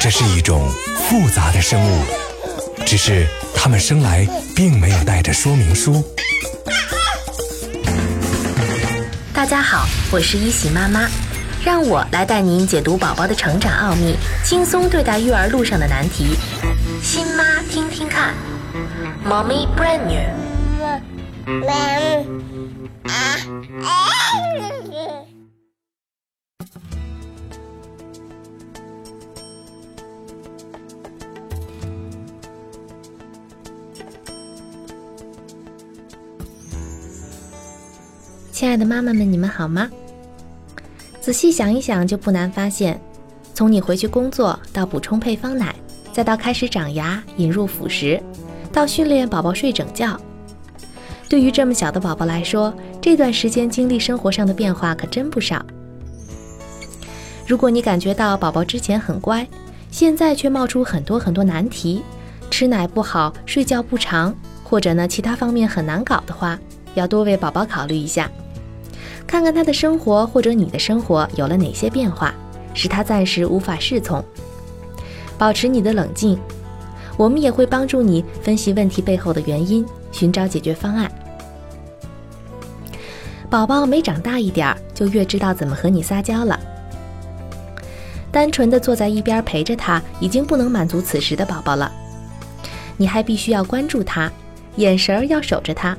[0.00, 0.68] 这是一种
[1.08, 2.04] 复杂的生物，
[2.84, 3.24] 只是
[3.54, 6.04] 它们生来并没有带着说明书。
[9.32, 11.08] 大家好，我是一喜妈妈，
[11.64, 16.36] 让我来带您解读宝宝的成长奥秘，轻松对待育儿路上的难题。
[17.00, 18.34] 新妈听听看
[19.24, 20.20] ，Mommy brand new。
[38.52, 39.90] 亲爱的妈妈们，你们好吗？
[41.20, 43.00] 仔细想一想，就不难发现，
[43.54, 45.74] 从你回去工作到补充配方奶，
[46.12, 48.22] 再到开始长牙、引入辅食，
[48.72, 50.16] 到训练宝宝睡整觉，
[51.28, 55.60] 对于这么小的宝宝来说，这段时间经历生活上的变化可真不少。
[57.44, 59.44] 如果你感觉到宝宝之前很乖，
[59.90, 62.00] 现在却冒出很多很多难题，
[62.48, 64.32] 吃奶不好、睡觉不长，
[64.62, 66.56] 或者呢其他方面很难搞的话，
[66.94, 68.30] 要多为宝宝考虑一下。
[69.26, 72.32] 看看他的生活或者你的生活有了哪些变化，
[72.72, 74.24] 使他暂时无法适从。
[75.36, 76.38] 保持你的冷静，
[77.16, 81.10] 我们也会帮助你分析问题背后的原因，寻找解决方案。
[83.52, 86.58] 宝宝每长大一点儿，就越知道怎么和你撒娇了。
[88.30, 91.92] 单纯的坐在一边陪着他，已经不能满足此时的宝宝了。
[92.96, 94.32] 你还必须要关注他，
[94.76, 95.94] 眼神儿要守着他。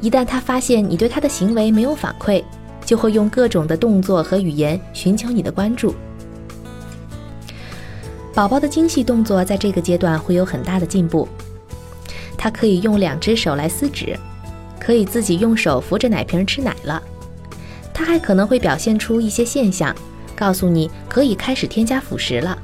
[0.00, 2.42] 一旦他发现你对他的行为没有反馈，
[2.84, 5.94] 就会用各种的动作和语言寻求你的关注。
[8.34, 11.28] 宝宝的精细动作在这个阶段会有很大的进步。
[12.36, 14.18] 他可以用两只手来撕纸，
[14.88, 17.02] 可以自己用手扶着奶瓶吃奶了。
[17.92, 19.94] 他还可能会表现出一些现象，
[20.34, 22.56] 告诉你可以开始添加辅食了。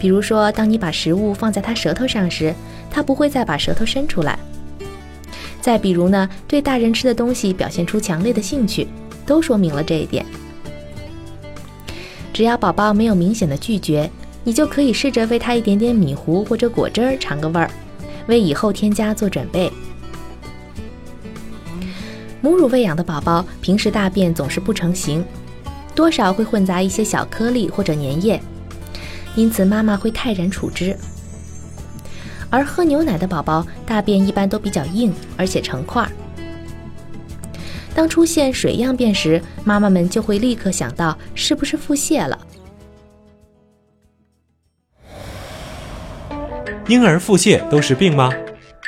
[0.00, 2.54] 比如说，当你把食物放在他舌头上时，
[2.90, 4.38] 他不会再把舌头伸出来。
[5.60, 8.88] 再比如呢，对大人吃的东西表现出强烈的兴趣，
[9.26, 10.24] 都说明了这一点。
[12.32, 14.10] 只要宝宝没有明显的拒绝，
[14.42, 17.70] 你就可以试着喂他一点点米糊或者果汁儿尝个味儿，
[18.26, 19.70] 为以后添加做准备。
[22.46, 25.24] 母乳喂养的宝宝平时大便总是不成形，
[25.96, 28.40] 多少会混杂一些小颗粒或者粘液，
[29.34, 30.96] 因此妈妈会泰然处之。
[32.48, 36.08] 而喝牛奶的宝宝大便一般都比较硬，而且成块。
[37.92, 42.38] 当出现水样便时，妈妈们就会立刻想到是不是腹泻了。
[46.86, 48.32] 婴儿腹泻都是病吗？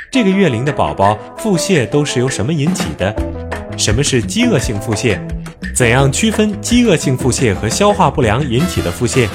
[0.09, 3.13] 这个月龄的宝宝腹泻都是由什么引起的？
[3.79, 5.17] 什么是饥饿性腹泻？
[5.73, 9.25] 怎样区分饥饿性腹泻和消化不良引起的腹泻？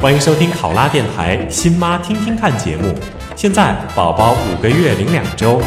[0.00, 2.92] 欢迎收听考拉电台《新妈听听看》节目。
[3.36, 5.62] 现在宝宝五个月零两周。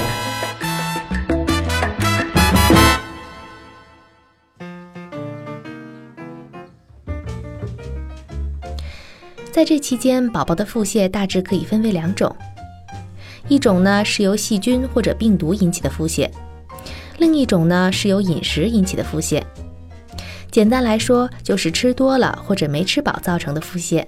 [9.53, 12.35] 在这期间，宝宝的腹泻大致可以分为两种，
[13.47, 16.29] 一种呢是由细菌或者病毒引起的腹泻，
[17.21, 19.39] 另一种呢是由饮食引起的腹泻。
[20.49, 24.03] 简单来说，就是吃多了或者没吃饱造成的腹泻。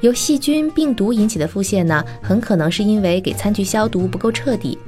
[0.00, 4.78] 由细菌、病毒引起的腹泻呢，很可能是因为给餐具消毒不够彻底，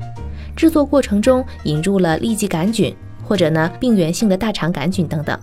[0.55, 2.95] 制作过程中引入了痢疾杆菌，
[3.25, 5.37] 或者呢病原性的大肠杆菌等等。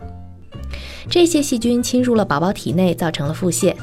[1.09, 3.75] 这些细菌侵入了宝宝体内，造成了腹泻。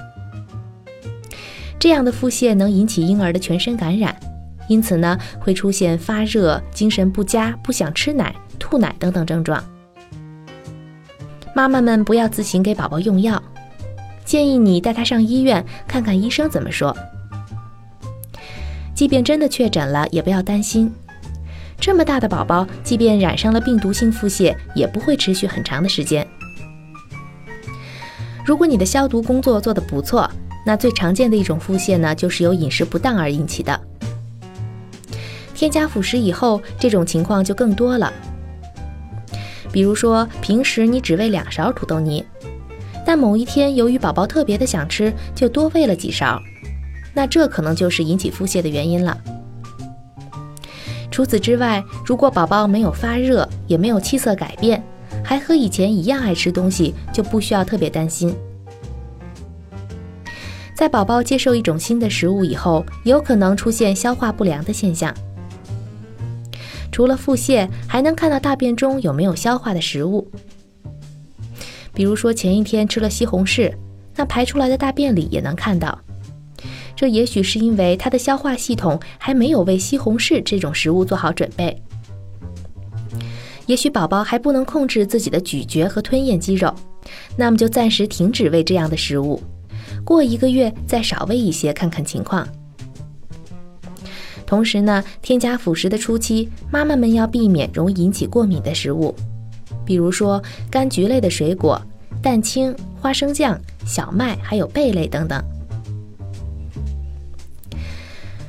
[1.78, 4.18] 这样的腹泻能引起婴儿的全身感染，
[4.70, 9.62] 因此呢会出现发热、精神不佳、不想吃奶、吐奶等等症状。
[11.56, 13.42] 妈妈们不要自行给宝宝用药，
[14.24, 16.96] 建议你带他上医院看看医生怎么说。
[18.94, 20.92] 即便真的确诊了，也不要担心。
[21.80, 26.24] 这么大的宝宝，即便染上了病毒性腹泻，也不会持续很长的时间。
[28.44, 30.30] 如果你的消毒工作做得不错，
[30.64, 33.80] 那最常见的一种腹泻呢，就是由饮食不当而引起的。
[35.60, 38.10] 添加辅食以后，这种情况就更多了。
[39.70, 42.24] 比如说，平时你只喂两勺土豆泥，
[43.04, 46.40] 但某一天由于宝宝特别的想吃，就多喂了几勺，
[47.12, 49.14] 那这可能就是引起腹泻的原因了。
[51.10, 54.82] 除此之外，如果宝宝没有发热，也没有气色改变，
[55.22, 58.34] 还和以前一样爱吃东西，就不需要特别担心。
[60.74, 65.14] 在宝宝接受一种新的食物以后，有可能出现消化不良的现象。
[66.92, 70.30] 除了腹泻，还能看到大便中有没有消化的食物。
[71.92, 73.72] 比如说前一天吃了西红柿，
[74.16, 75.98] 那排出来的大便里也能看到。
[76.94, 81.82] 这也许是因为他的消化系统还没有为西红柿这种食物做好准备。
[83.66, 86.74] 也许宝宝还不能控制自己的咀嚼和吞咽肌肉，
[87.36, 89.40] 那么就暂时停止喂这样的食物，
[90.04, 92.46] 过一个月再少喂一些，看看情况。
[94.50, 99.14] 同时呢，添加辅食的初期，妈妈们要避免容易引起过敏的食物，
[99.86, 100.42] 比如说
[100.72, 101.80] 柑橘类的水果、
[102.20, 103.56] 蛋清、花生酱、
[103.86, 105.40] 小麦，还有贝类等等。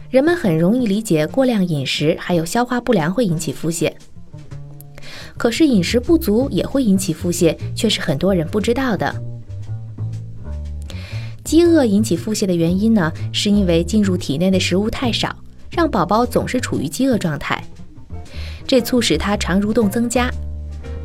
[0.09, 3.93] 人们很容易理解过量饮食还有消化不良会引起腹泻，
[5.37, 9.15] 可是饮食不足也会引起腹泻，却是很多人不知道的。
[11.43, 15.35] 饥饿引起腹泻的原因呢，是因为进入体内的食物太少，
[15.71, 17.63] 让宝宝总是处于饥饿状态，
[18.67, 20.29] 这促使他肠蠕动增加，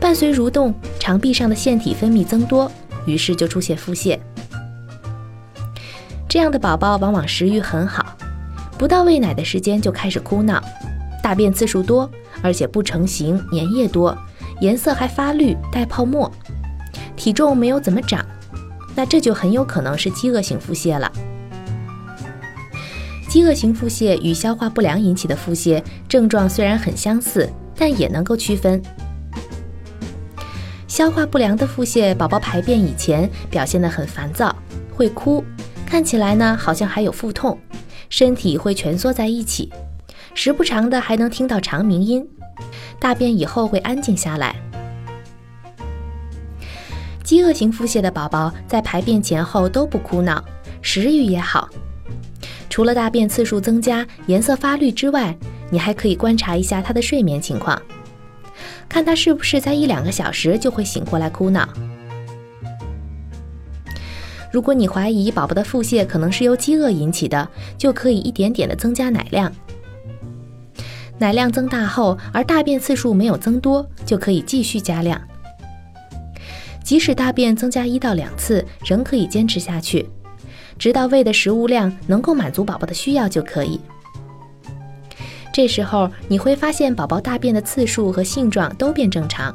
[0.00, 2.70] 伴随蠕动，肠壁上的腺体分泌增多，
[3.06, 4.18] 于是就出现腹泻。
[6.28, 8.04] 这样的宝宝往往食欲很好。
[8.76, 10.62] 不到喂奶的时间就开始哭闹，
[11.22, 12.10] 大便次数多，
[12.42, 14.14] 而且不成形，粘液多，
[14.60, 16.30] 颜色还发绿带泡沫，
[17.16, 18.22] 体重没有怎么长，
[18.94, 21.10] 那这就很有可能是饥饿性腹泻了。
[23.36, 27.46] 饥饿型腹泻与消化不良引起的腹泻症状虽然很相似，
[27.76, 28.80] 但也能够区分。
[30.88, 34.56] 消化不良的腹泻，宝宝排便以前表现得很烦躁，
[34.90, 35.44] 会哭，
[35.84, 37.58] 看起来呢好像还有腹痛。
[38.08, 39.70] 身体会蜷缩在一起，
[40.32, 42.26] 时不常的还能听到长鸣音。
[42.98, 44.56] 大便以后会安静下来。
[47.22, 50.42] 饥饿型腹泻的宝宝在排便前后都不哭闹，
[50.80, 51.68] 食欲也好。
[52.76, 55.34] 除了大便次数增加、颜色发绿之外，
[55.70, 57.80] 你还可以观察一下他的睡眠情况，
[58.86, 61.66] 看他是不是在一两个小时就会醒过来哭闹。
[64.52, 69.50] 如果你怀疑宝宝的腹泻可能是由饥饿引起的，就可以一点点的增加奶量。
[71.16, 75.18] 奶量增大后，而大便次数没有增多，就可以继续加量。
[76.84, 80.06] 即使大便增加一到两次，仍可以坚持下去，
[80.78, 83.80] 直到喂的食物量能够满足宝宝的需要就可以。
[85.52, 89.54] 这时候你会发现宝宝大便的次数和性状都变正常，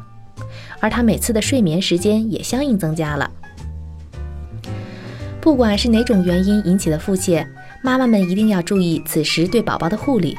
[0.79, 3.29] 而他每次的睡眠时间也相应增加了。
[5.39, 7.45] 不管是哪种原因引起的腹泻，
[7.83, 10.35] 妈妈们一定要注意此时对宝宝的护理。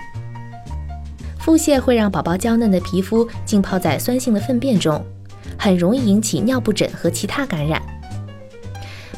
[1.39, 5.05] 腹泻会让宝宝娇嫩的皮肤浸泡在酸性的粪便中，
[5.59, 7.83] 很容易引起尿布疹和其他感染。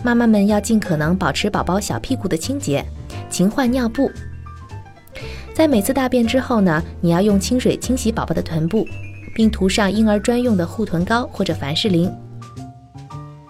[0.05, 2.85] 妈妈们要尽可能保持宝宝小屁股的清洁，
[3.31, 4.13] 勤换尿布。
[5.55, 8.87] 在每次大便之后呢，你要用清水清洗宝宝的臀部，
[9.35, 12.13] 并涂上婴儿专用的护臀膏或者凡士林。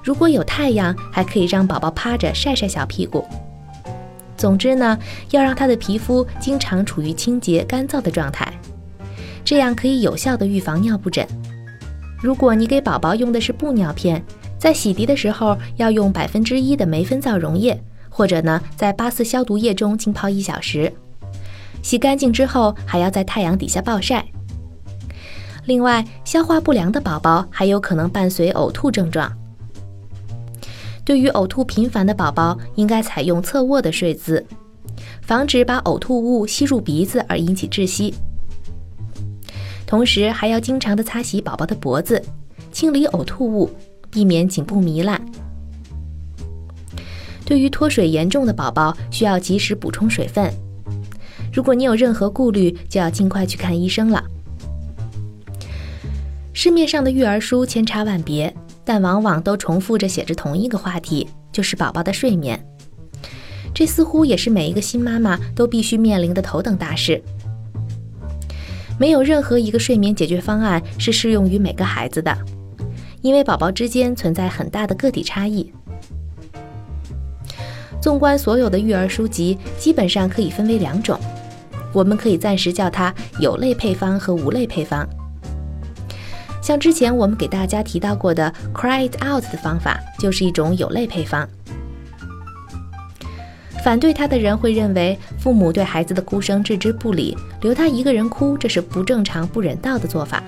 [0.00, 3.26] 如果有太阳，还可以让宝宝趴着晒晒小屁股。
[4.36, 4.96] 总之呢，
[5.30, 8.52] 要让他的皮肤经常处于清洁干燥的状态，
[9.44, 11.26] 这样可以有效的预防尿布疹。
[12.22, 14.24] 如果你给宝宝用的是布尿片，
[14.58, 17.78] 在洗涤的时候要用百分之一的霉分皂溶液，
[18.08, 20.92] 或者呢在八四消毒液中浸泡一小时。
[21.82, 24.24] 洗干净之后还要在太阳底下暴晒。
[25.66, 29.30] 另外，消化不良的宝宝还有可能伴随呕吐症状。
[31.04, 34.44] 对于呕吐频繁的宝宝，应该采用侧卧的睡姿，
[35.20, 38.14] 防止把呕吐物吸入鼻子而引起窒息。
[39.86, 42.22] 同时，还要经常的擦洗宝宝的脖子，
[42.72, 43.70] 清理呕吐物，
[44.14, 45.20] 避免颈部糜烂。
[47.44, 50.50] 对于脱水严重的宝宝，需要及时补充水分。
[51.52, 54.24] 如果你有任何顾虑，就要尽快去看医生了。
[56.54, 58.54] 市面上的育儿书千差万别。
[58.86, 62.62] 但往往都重复着写着同一个话题，就是宝宝的睡眠。
[63.74, 67.18] 这似乎也是每一个新妈妈都必须面临的头等大事。
[69.00, 72.36] 没有任何一个睡眠解决方案是适用于每个孩子的，
[73.24, 75.72] 因为宝宝之间存在很大的个体差异。
[77.98, 81.18] 纵观所有的育儿书籍，基本上可以分为两种，
[81.94, 85.08] 我们可以暂时叫它有类配方和无类配方。
[86.60, 91.48] 像之前我们给大家提到过的 Cry It Out 的方法，就是一种有类配方。
[93.82, 100.44] 反对他的人会认为，父母对孩子的哭声置之不理，留他一个人哭，这是不正常、不人道的做法。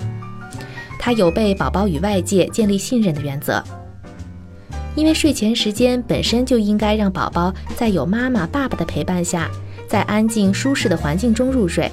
[1.06, 3.62] 他有被宝宝与外界建立信任的原则，
[4.96, 9.48] 因为睡前时间本身就应该让宝宝在有妈妈、爸爸的陪伴下，
[9.88, 11.88] 在安静舒适的环境中入睡。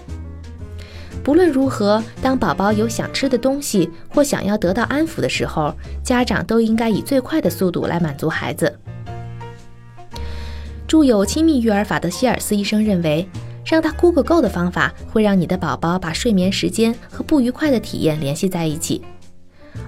[1.23, 5.71] 不论如何，当宝宝有想吃的东西或想要得到安抚的时候，
[6.03, 8.79] 家长都应该以最快的速度来满足孩子。
[10.87, 13.29] 著有《亲密育儿法》的希尔斯医生认为，
[13.65, 19.01] 让他哭个够的方法会让你的宝宝把睡眠时间和不愉快的体验联系在一起，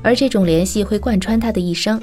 [0.02, 2.02] 而这种联系会贯穿他的一生。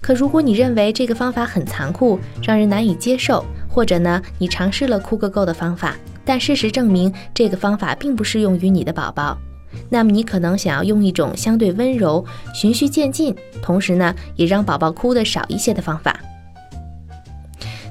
[0.00, 9.36] 可如果你认为这个方法很残酷，让人难以接受，或者呢，你尝试了哭个够的方法，但事实证明这个方法并不适用于你的宝宝，
[9.88, 16.18] 那么你可能想要用一种相对温柔、循序渐进，同时呢，也让宝宝哭得少一些的方法。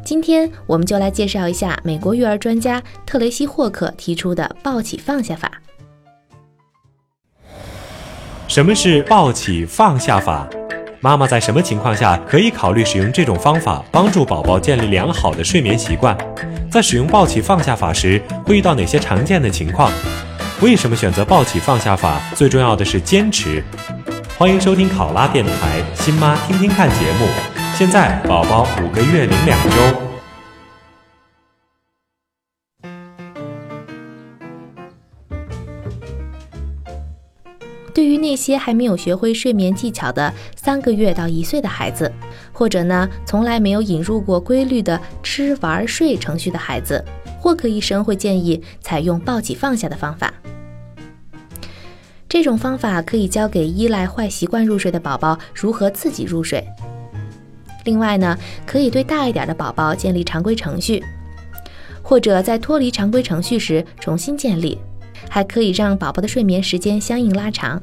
[0.09, 5.51] 今天我们就来介绍一下美国育儿专家特雷西·霍克提出的抱起放下法。
[8.47, 10.49] 什么是抱起放下法？
[10.99, 16.17] 妈妈在什么情况下可以考虑使用这种方法，帮助宝宝建立良好的睡眠习惯？
[16.71, 19.91] 在使用抱起放下法时，会遇到哪些常见的情况？
[20.59, 22.19] 为什么选择抱起放下法？
[22.35, 23.63] 最重要的是坚持。
[24.39, 27.58] 欢迎收听考拉电台新妈听听看节目。
[27.79, 29.77] 现在宝宝五个月零两周。
[37.93, 42.11] 对于那些还没有学会睡眠技巧的三个月到一岁的孩子，
[42.51, 47.01] 或者呢从来没有引入过规律的吃玩睡程序的孩子，
[47.39, 50.33] 霍克医生会建议采用抱起放下的方法。
[52.27, 56.61] 这种方法可以教给依赖坏习惯入睡的宝宝如何自己入睡。
[57.89, 61.03] 另外呢，可以对大一点的宝宝建立常规程序，
[62.03, 64.77] 或者在脱离常规程序时重新建立。
[65.27, 67.81] 还可以让宝宝的睡眠时间相应拉长。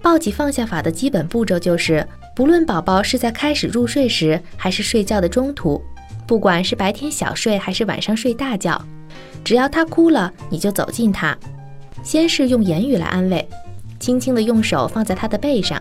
[0.00, 5.80] 抱起放下法的基本步骤就是，不论宝宝是在开始入睡时，还是睡觉的中途，
[6.26, 8.80] 不管是白天小睡还是晚上睡大觉，
[9.44, 11.36] 只要他哭了，你就走近他，
[12.02, 13.46] 先是用言语来安慰，
[13.98, 15.80] 轻轻地用手放在他的背上。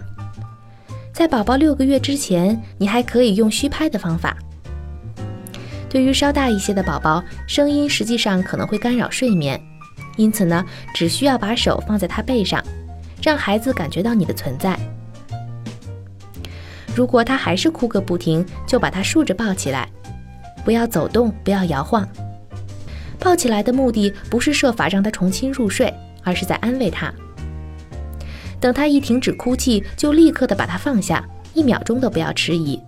[1.22, 4.36] 在宝宝六个月之前，你还可以用虚拍的方法。
[5.88, 9.62] 对于稍大一些的宝宝，声音实际上可能会干扰睡眠，
[10.18, 12.60] 因此呢，只需要把手放在他背上，
[13.22, 14.76] 让孩子感觉到你的存在。
[16.96, 19.88] 如果他还是哭个不停，就把他竖着抱起来，
[20.66, 22.04] 不要走动，不要摇晃。
[23.20, 27.14] 抱起来的目的不是设法让他重新入睡，而是在安慰他。
[28.62, 32.80] 等他一停止哭泣，就立刻的把他放下，一秒钟都不要迟疑。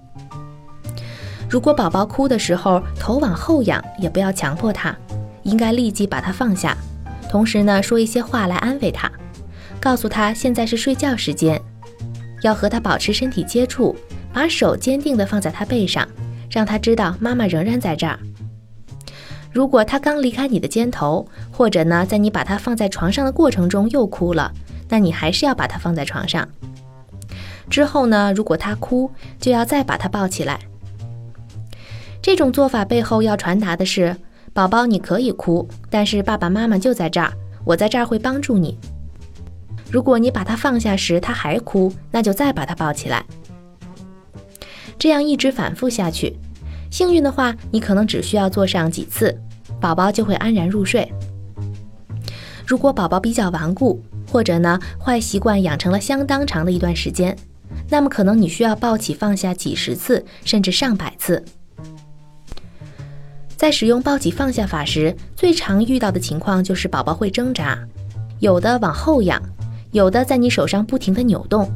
[1.49, 4.95] 如果宝宝哭的时候头往后仰，也不要强迫他，
[5.41, 6.77] 应该立即把他放下。
[7.29, 9.11] 同时呢，说一些话来安慰他，
[9.79, 11.59] 告诉他现在是睡觉时间，
[12.41, 13.95] 要和他保持身体接触，
[14.31, 16.07] 把手坚定的放在他背上，
[16.49, 18.19] 让他知道妈妈仍然在这儿。
[19.51, 24.51] 如果他刚离开你的肩头，或者呢，在你把他放在床上的过程中又哭了，
[24.89, 26.47] 那你还是要把他放在床上。
[27.69, 29.09] 之后呢，如果他哭，
[29.39, 30.59] 就要再把他抱起来。
[32.21, 34.15] 这种做法背后要传达的是，
[34.53, 37.33] 宝宝你可以哭，但是爸爸妈妈就在这儿，
[37.65, 38.77] 我在这儿会帮助你。
[39.89, 43.25] 如果你把他放下时他还哭，那就再把他抱起来。
[44.97, 46.37] 这样一直反复下去，
[46.89, 49.37] 幸运的话，你可能只需要做上几次，
[49.79, 51.11] 宝宝就会安然入睡。
[52.65, 54.01] 如果宝宝比较顽固，
[54.33, 57.37] 或者呢坏习惯养成了相当长的一段时间，
[57.87, 61.45] 那么可能你需要抱起放下几十次，甚至上百次。
[63.55, 67.77] 在使用抱起放下法时，最常遇到的情况就是宝宝会挣扎，
[68.39, 69.39] 有的往后仰，
[69.91, 71.71] 有的在你手上不停地扭动，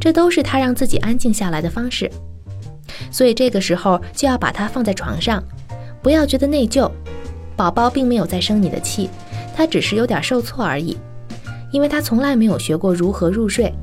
[0.00, 2.08] 这都是他让自己安静下来的方式。
[3.10, 5.42] 所以这个时候就要把它放在床上，
[6.00, 6.88] 不要觉得内疚，
[7.56, 9.10] 宝宝并没有在生你的气，
[9.56, 10.96] 他只是有点受挫而已，
[11.74, 13.74] 因为他从来没有学过如何入睡，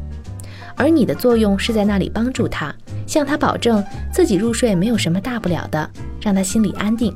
[0.77, 2.73] 而你的作用是在那里帮助他。
[3.05, 3.83] 向他保证
[4.13, 5.89] 自己入睡没有什么大不了的，
[6.21, 7.13] 让他心里安定。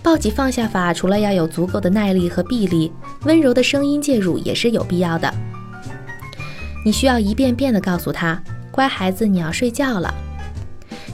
[0.00, 2.92] 抱起放下法除了要有足够的耐力和臂力，
[3.24, 5.28] 温柔的声音介入也是有必要的。
[6.84, 10.14] 你需要一遍遍地告诉他：“乖孩子，你要睡觉了。”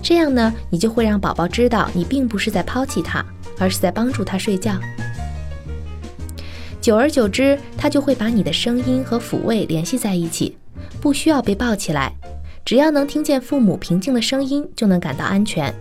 [0.05, 3.25] 这样呢，你就会让宝宝知道你并不是在抛弃他，
[3.59, 4.75] 而是在帮助他睡觉。
[6.83, 10.59] 久而久之，他就会把你的声音和抚慰联系在一起，
[11.01, 12.13] 不需要被抱起来。
[12.65, 15.73] 只要能听见父母平静的声音，就能感到安全。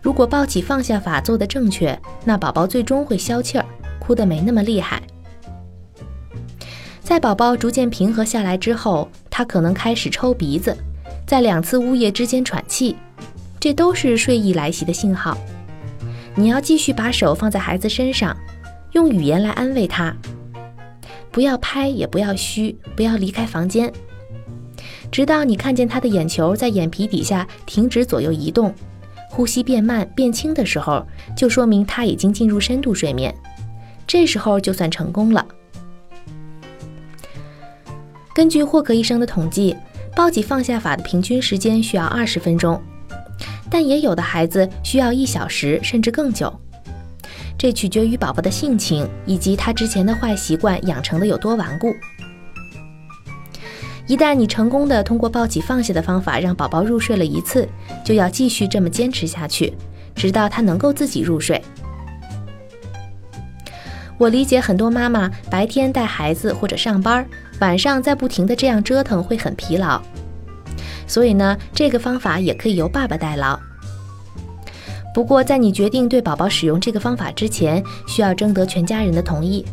[0.00, 3.66] 如果抱起放下法做的正确，那宝宝最终会消气儿，
[3.98, 5.02] 哭得没那么厉害。
[7.02, 10.74] 在宝宝逐渐平和下来之后，他可能开始抽鼻子，
[11.26, 12.96] 在两次呜咽之间喘气，
[13.60, 15.36] 这都是睡意来袭的信号。
[16.38, 18.36] 你要继续把手放在孩子身上，
[18.92, 20.14] 用语言来安慰他，
[21.30, 23.90] 不要拍，也不要嘘，不要离开房间，
[25.10, 28.74] 直到你看见他的眼球在眼皮底下停止左右移动，
[29.30, 33.34] 呼吸变慢变轻的时候，就说明他已经进入深度睡眠，
[34.06, 35.46] 这时候就算成功了。
[38.34, 39.74] 根据霍克医生的统计，
[40.14, 42.78] 抱起放下法的平均时间需要二十分钟。
[43.70, 46.52] 但也有的孩子需要一小时甚至更久，
[47.58, 51.94] 这取决于宝宝的性情以及他之前的坏习惯养成的有多顽固。
[54.06, 57.68] 一旦你成功的通过抱起放下的方法让宝宝入睡了一次，
[58.04, 59.74] 就要继续这么坚持下去，
[60.14, 61.60] 直到他能够自己入睡。
[64.16, 67.26] 我理解很多妈妈白天带孩子或者上班，
[67.58, 70.00] 晚上再不停的这样折腾会很疲劳。
[71.06, 73.58] 所以呢，这个方法也可以由爸爸代劳。
[75.14, 79.64] 不过，在你决定对宝宝使用这个方法之前，需要征得全家人的同意。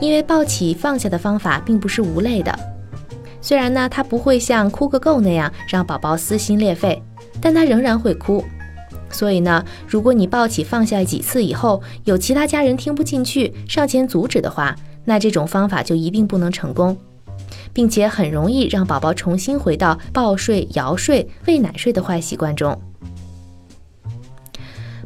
[0.00, 2.52] 因为抱起放下的方法并不是无泪的，
[3.40, 7.00] 虽然呢，它不会像哭个够那样让宝宝撕心裂肺，
[7.40, 8.44] 但他仍然会哭。
[9.08, 16.96] 所以呢，如果你抱起放下几次以后，有其他家人听不进去上前阻止的话，那这种方法就一定不能成功。
[17.74, 22.80] 并且很容易让宝宝重新回到抱睡、摇睡、喂奶睡的坏习惯中。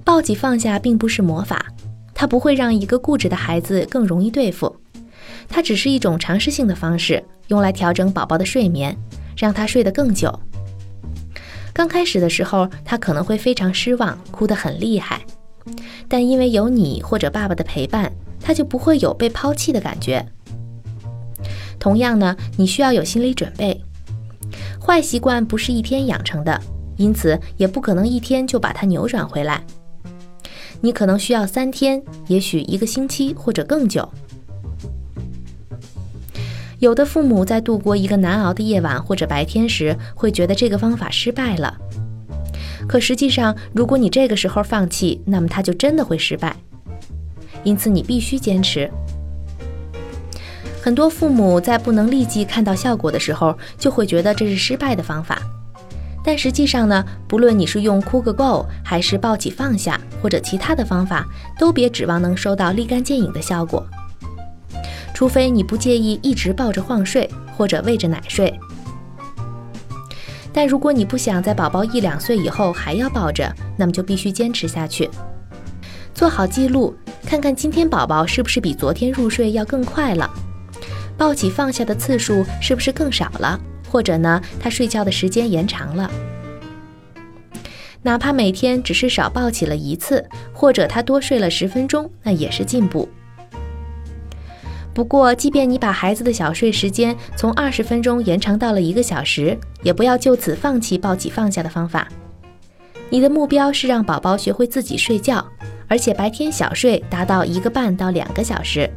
[0.05, 1.67] 抱起放下并不是魔法，
[2.15, 4.77] 它不会让一个固执的孩子更容易对付，
[5.49, 8.97] 它只是一种尝试性的方式，用来调整宝宝的睡眠，
[9.37, 10.39] 让他睡得更久。
[11.73, 15.21] 刚开始的时候，他可能会非常失望，哭得很厉害，
[16.09, 18.11] 但因为有你或者爸爸的陪伴，
[18.41, 20.27] 他就不会有被抛弃的感觉。
[21.79, 23.81] 同样呢，你需要有心理准备。
[24.81, 26.61] 坏习惯不是一天养成的，
[26.97, 29.63] 因此也不可能一天就把它扭转回来。
[30.81, 34.09] 你可能需要三天，也许一个星期或者更久。
[36.79, 41.77] 有的父母在度过一个难熬的夜晚或者白天时，会觉得这个方法失败了。
[42.89, 46.57] 可实际上，如果你这个时候放弃，那么它就真的会失败。
[47.65, 48.89] 因此，你必须坚持。
[50.89, 55.39] 很多父母在不能立即看到效果的时候，就会觉得这是失败的方法。
[56.25, 61.27] 但实际上呢，不论你是用哭个够，还是抱起放下，或者其他的方法，
[61.59, 63.87] 都别指望能收到立竿见影的效果。
[65.13, 68.59] 除非你不介意一直抱着晃睡，或者喂着奶睡。
[70.55, 75.11] 但如果你不想在宝宝一两岁以后还要抱着，那么就必须坚持下去，
[76.15, 76.97] 做好记录，
[77.27, 80.31] 看看今天宝宝是不是比昨天入睡要更快了。
[81.19, 83.61] 抱起放下的次数是不是更少了？
[83.91, 86.11] 或者呢，他睡觉的时间延长了？
[88.03, 93.09] 哪怕每天只是少抱起了一次，或者他多睡了十分钟，那也是进步。
[94.95, 102.07] 不过，即便你把孩子的小睡时间从二十分钟延长到了一个小时，也不要就此放弃抱起放下的方法。
[103.11, 105.45] 你的目标是让宝宝学会自己睡觉，
[105.89, 108.89] 而且白天小睡达到一个半到两个小时，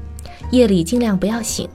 [0.52, 1.68] 夜里尽量不要醒。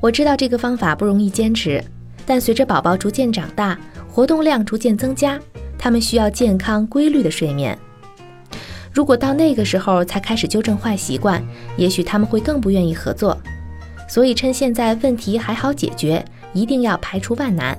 [0.00, 1.82] 我知道这个方法不容易坚持，
[2.24, 3.78] 但随着宝宝逐渐长大，
[4.10, 5.38] 活动量逐渐增加，
[5.78, 7.76] 他们需要健康规律的睡眠。
[8.92, 11.42] 如果到那个时候才开始纠正坏习惯，
[11.76, 13.36] 也许他们会更不愿意合作。
[14.08, 17.78] 所以趁现在问题还好解决，一定要排除万难。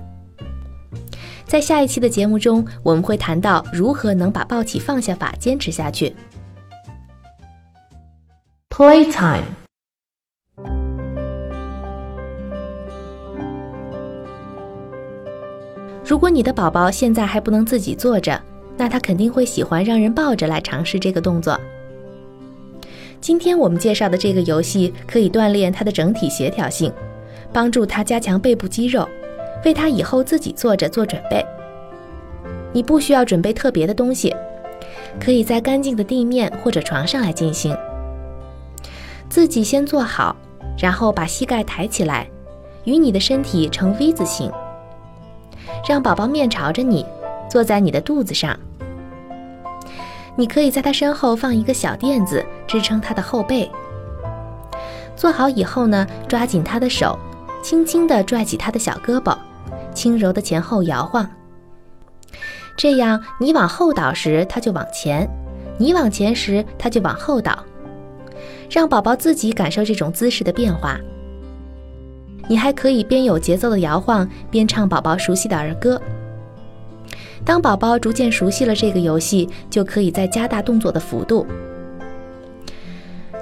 [1.45, 6.15] 在下一期的节目中，我们会谈到如何能把抱起放下法坚持下去。
[8.69, 9.68] Playtime。
[16.09, 18.41] 如果你的宝宝现在还不能自己坐着，
[18.75, 21.55] 那他肯定会喜欢让人抱着来尝试这个动作。
[23.21, 26.91] 今天我们介绍的这个游戏可以锻炼他的整体协调性，
[27.53, 29.07] 帮助他加强背部肌肉，
[29.63, 31.45] 为他以后自己坐着做准备。
[32.73, 34.35] 你不需要准备特别的东西，
[35.19, 37.77] 可以在干净的地面或者床上来进行。
[39.29, 40.35] 自己先坐好，
[40.75, 42.27] 然后把膝盖抬起来，
[42.85, 44.51] 与你的身体呈 V 字形。
[45.87, 47.05] 让宝宝面朝着你，
[47.49, 48.57] 坐在你的肚子上。
[50.35, 53.69] 你可以在他身后放一个小垫子，支撑他的后背。
[55.15, 57.17] 做好以后呢，抓紧他的手，
[57.61, 59.37] 轻轻地拽起他的小胳膊，
[59.93, 61.29] 轻柔的前后摇晃。
[62.77, 65.27] 这样，你往后倒时，他就往前；
[65.77, 67.57] 你往前时，他就往后倒。
[68.69, 70.97] 让宝宝自己感受这种姿势的变化。
[72.49, 76.01] 你还可以边有节奏的摇晃，边唱宝宝熟悉的儿歌。
[77.45, 81.45] 当宝宝逐渐熟悉了这个游戏，就可以再加大动作的幅度。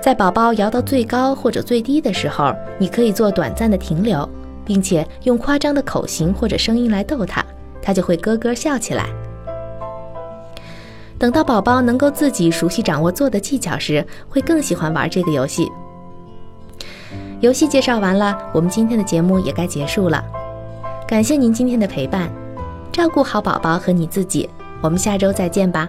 [0.01, 4.27] 在宝宝摇到最高或者最低的时候，你可以做短暂的停留，
[4.65, 7.41] 并且用夸张的口型或者声音来逗他，
[7.81, 9.05] 他就会咯咯笑起来。
[11.17, 15.65] 等到宝宝能够自己熟悉掌握做的技巧时，会更喜欢玩这个游戏。
[17.39, 20.23] 游戏介绍完了，我们今天的节目也该结束了。
[21.07, 22.29] 感谢您今天的陪伴，
[22.91, 24.49] 照顾好宝宝和你自己，
[24.81, 25.87] 我们下周再见吧。